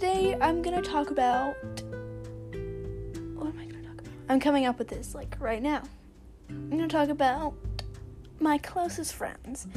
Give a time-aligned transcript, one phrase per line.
[0.00, 1.54] today I'm gonna talk about.
[3.34, 4.14] What am I gonna talk about?
[4.30, 5.82] I'm coming up with this like right now.
[6.48, 7.52] I'm gonna talk about
[8.38, 9.68] my closest friends.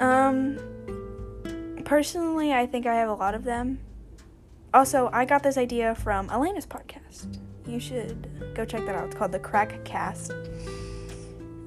[0.00, 0.58] Um,
[1.84, 3.78] personally, I think I have a lot of them.
[4.72, 7.38] Also, I got this idea from Elena's podcast.
[7.66, 9.06] You should go check that out.
[9.06, 10.32] It's called the Crack Cast.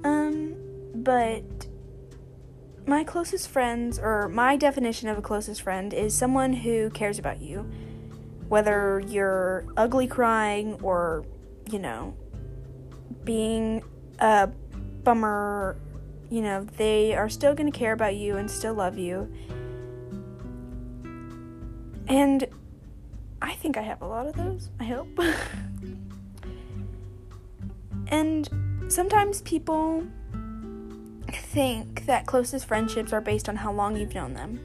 [0.03, 0.55] Um,
[0.93, 1.67] but
[2.87, 7.41] my closest friends, or my definition of a closest friend, is someone who cares about
[7.41, 7.69] you.
[8.47, 11.25] Whether you're ugly crying or,
[11.69, 12.15] you know,
[13.25, 13.83] being
[14.19, 14.47] a
[15.03, 15.77] bummer,
[16.29, 19.29] you know, they are still going to care about you and still love you.
[22.07, 22.47] And
[23.41, 25.09] I think I have a lot of those, I hope.
[28.07, 28.47] and
[28.87, 30.07] sometimes people
[31.57, 34.59] think that closest friendships are based on how long you've known them.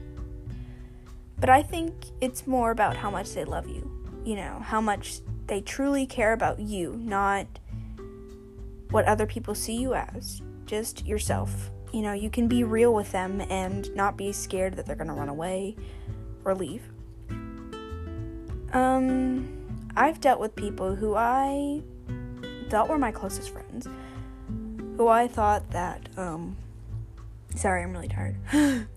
[1.39, 1.91] But I think
[2.21, 3.89] it's more about how much they love you.
[4.23, 5.15] You know, how much
[5.47, 7.47] they truly care about you, not
[8.91, 10.43] what other people see you as.
[10.67, 11.71] Just yourself.
[11.91, 15.07] You know, you can be real with them and not be scared that they're going
[15.07, 15.75] to run away
[16.45, 16.83] or leave.
[18.71, 19.47] Um,
[19.97, 21.81] I've dealt with people who I
[22.69, 23.87] thought were my closest friends,
[24.95, 26.55] who I thought that, um,
[27.55, 28.35] sorry, I'm really tired,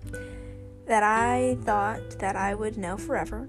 [0.87, 3.49] that I thought that I would know forever.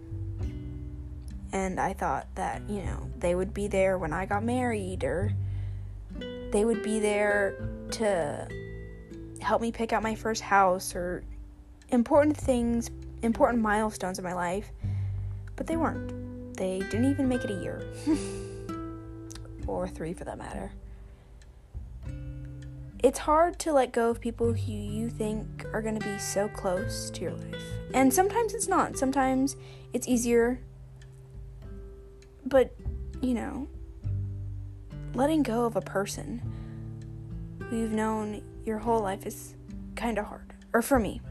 [1.53, 5.31] And I thought that, you know, they would be there when I got married, or
[6.51, 7.55] they would be there
[7.91, 8.47] to
[9.39, 11.23] help me pick out my first house, or
[11.89, 12.89] important things,
[13.21, 14.69] important milestones in my life.
[15.55, 16.55] But they weren't.
[16.57, 17.81] They didn't even make it a year.
[19.67, 20.71] or three for that matter.
[23.07, 26.49] It's hard to let go of people who you think are going to be so
[26.49, 27.63] close to your life.
[27.93, 28.97] And sometimes it's not.
[28.97, 29.55] Sometimes
[29.93, 30.59] it's easier.
[32.45, 32.75] But,
[33.21, 33.69] you know,
[35.13, 36.41] letting go of a person
[37.69, 39.55] who you've known your whole life is
[39.95, 40.53] kind of hard.
[40.73, 41.21] Or for me.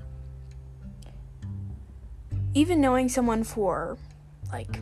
[2.55, 3.99] Even knowing someone for
[4.51, 4.81] like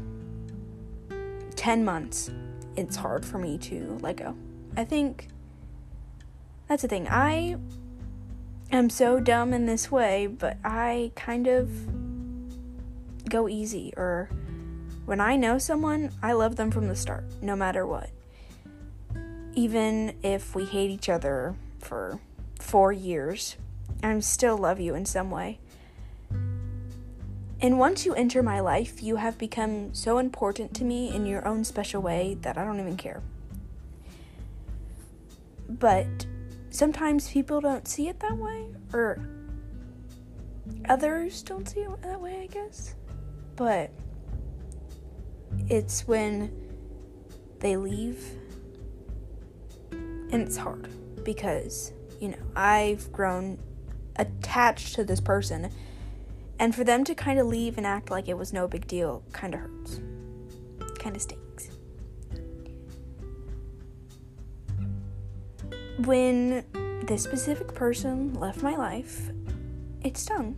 [1.57, 2.31] 10 months
[2.77, 4.37] it's hard for me to let go.
[4.77, 5.27] I think
[6.69, 7.07] that's the thing.
[7.09, 7.57] I
[8.71, 11.71] am so dumb in this way, but I kind of
[13.29, 14.29] go easy or
[15.07, 18.11] when I know someone, I love them from the start, no matter what.
[19.55, 22.19] Even if we hate each other for
[22.59, 23.57] 4 years,
[24.03, 25.59] I still love you in some way.
[27.61, 31.47] And once you enter my life, you have become so important to me in your
[31.47, 33.23] own special way that I don't even care.
[35.69, 36.27] But
[36.75, 39.19] sometimes people don't see it that way, or
[40.89, 42.97] others don't see it that way, I guess.
[43.55, 43.91] But
[45.69, 46.53] it's when
[47.61, 48.25] they leave,
[49.93, 50.91] and it's hard
[51.25, 53.59] because, you know, I've grown
[54.17, 55.71] attached to this person
[56.59, 59.23] and for them to kind of leave and act like it was no big deal
[59.33, 60.01] kind of hurts.
[60.99, 61.44] Kind of stinks.
[65.99, 66.65] When
[67.07, 69.31] this specific person left my life,
[70.03, 70.57] it stung.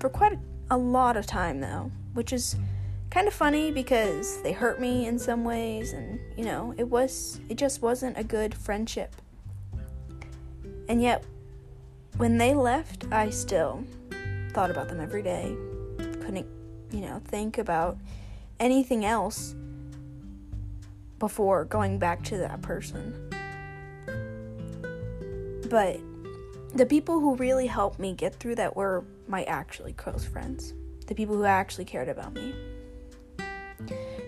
[0.00, 0.38] For quite
[0.70, 2.56] a, lot of time, though, which is
[3.10, 7.40] kind of funny because they hurt me in some ways and you know it was
[7.48, 9.16] it just wasn't a good friendship
[10.90, 11.24] and yet
[12.18, 13.82] when they left i still
[14.58, 15.56] thought about them every day.
[15.98, 16.46] Couldn't,
[16.90, 17.96] you know, think about
[18.58, 19.54] anything else
[21.18, 23.27] before going back to that person.
[25.68, 26.00] But
[26.74, 30.74] the people who really helped me get through that were my actually close friends,
[31.06, 32.54] the people who actually cared about me.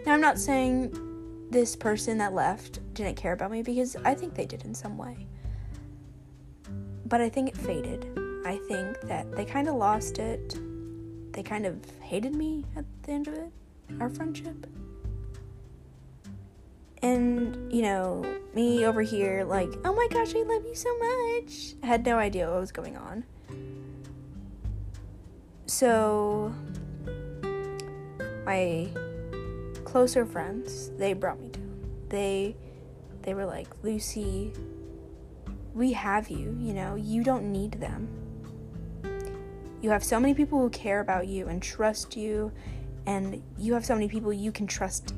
[0.06, 4.34] Now, I'm not saying this person that left didn't care about me because I think
[4.34, 5.26] they did in some way.
[7.06, 8.06] But I think it faded.
[8.46, 10.56] I think that they kind of lost it.
[11.32, 13.52] They kind of hated me at the end of it,
[14.00, 14.66] our friendship.
[17.02, 18.24] And, you know,
[18.54, 21.74] me over here, like, oh my gosh, I love you so much.
[21.82, 23.24] I had no idea what was going on.
[25.66, 26.52] So,
[28.44, 28.88] my
[29.84, 31.70] closer friends, they brought me down.
[32.08, 32.56] They
[33.22, 34.52] they were like, "Lucy,
[35.74, 36.96] we have you, you know.
[36.96, 38.08] You don't need them.
[39.80, 42.52] You have so many people who care about you and trust you,
[43.06, 45.14] and you have so many people you can trust.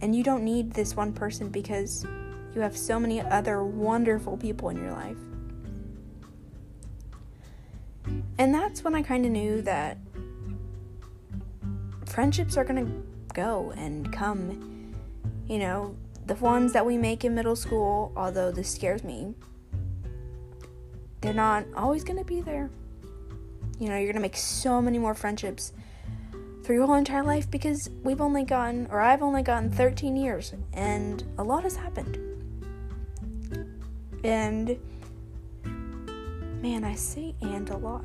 [0.00, 2.06] And you don't need this one person because
[2.54, 5.16] you have so many other wonderful people in your life.
[8.38, 9.98] And that's when I kind of knew that
[12.06, 12.86] friendships are gonna
[13.34, 14.94] go and come.
[15.46, 15.96] You know,
[16.26, 19.34] the ones that we make in middle school, although this scares me,
[21.20, 22.70] they're not always gonna be there.
[23.78, 25.72] You know, you're gonna make so many more friendships
[26.68, 30.52] through your whole entire life because we've only gotten, or I've only gotten 13 years,
[30.74, 32.18] and a lot has happened.
[34.22, 34.78] And
[35.64, 38.04] man, I say and a lot.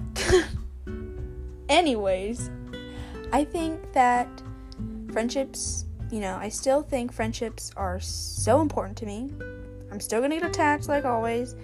[1.68, 2.50] Anyways,
[3.34, 4.30] I think that
[5.12, 9.30] friendships, you know, I still think friendships are so important to me.
[9.92, 11.58] I'm still gonna get attached like always,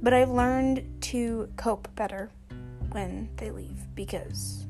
[0.00, 2.30] but I've learned to cope better
[2.92, 4.64] when they leave because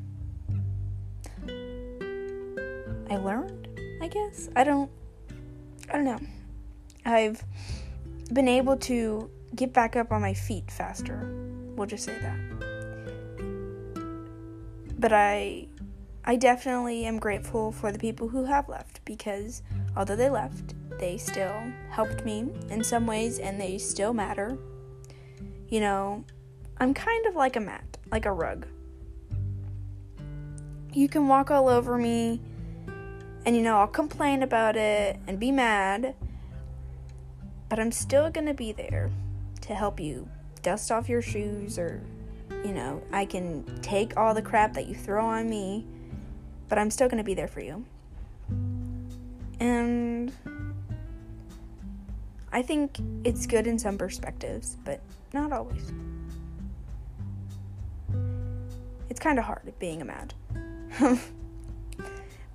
[3.15, 3.69] I learned,
[4.03, 4.49] I guess.
[4.57, 4.91] I don't
[5.89, 6.19] I don't know.
[7.05, 7.45] I've
[8.33, 11.31] been able to get back up on my feet faster.
[11.77, 12.41] We'll just say that.
[14.99, 15.69] But I
[16.25, 19.63] I definitely am grateful for the people who have left because
[19.97, 21.55] although they left, they still
[21.91, 24.59] helped me in some ways and they still matter.
[25.69, 26.25] You know,
[26.79, 28.67] I'm kind of like a mat, like a rug.
[30.93, 32.41] You can walk all over me
[33.47, 36.15] and you know, I'll complain about it and be mad,
[37.69, 39.11] but I'm still to be there
[39.63, 40.29] to help you
[40.63, 42.01] dust off your shoes or
[42.65, 45.87] you know, I can take all the crap that you throw on me,
[46.69, 47.85] but I'm still to be there for you.
[49.61, 50.33] And
[52.53, 55.01] I think it's good in some perspectives, but
[55.35, 55.93] not always.
[59.11, 60.33] It's kind of hard being a mad.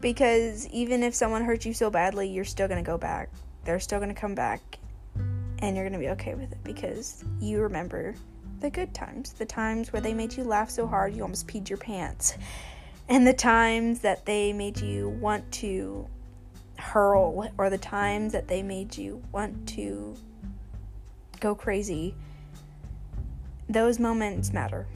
[0.02, 3.30] because even if someone hurts you so badly, you're still going to go back.
[3.66, 4.80] They're still going to come back
[5.62, 8.16] and you're going to be okay with it because you remember
[8.60, 11.70] the good times, the times where they made you laugh so hard you almost peed
[11.70, 12.38] your pants,
[13.10, 16.08] and the times that they made you want to
[16.78, 20.16] hurl, or the times that they made you want to
[21.40, 22.16] go crazy.
[23.68, 24.88] Those moments matter.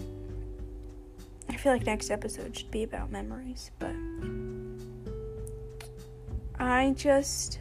[1.49, 3.93] I feel like next episode should be about memories, but
[6.63, 7.59] I just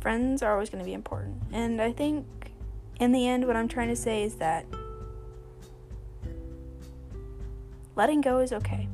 [0.00, 1.40] friends are always going to be important.
[1.52, 2.26] And I think
[2.98, 4.66] in the end, what I'm trying to say is that
[7.94, 8.88] letting go is okay.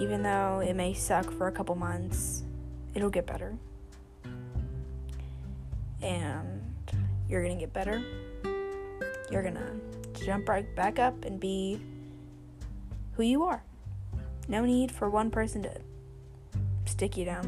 [0.00, 2.42] Even though it may suck for a couple months,
[2.94, 3.56] it'll get better.
[6.02, 6.62] And
[7.28, 8.02] you're going to get better.
[9.30, 11.80] You're going to jump right back up and be
[13.14, 13.62] who you are.
[14.48, 15.70] No need for one person to
[16.86, 17.44] stick you down.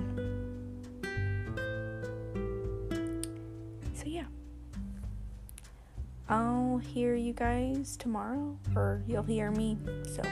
[3.94, 4.26] So, yeah.
[6.29, 9.79] I'll hear you guys tomorrow, or you'll hear me.
[10.14, 10.23] So.